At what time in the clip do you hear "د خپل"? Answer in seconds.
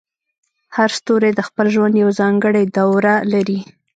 1.35-1.65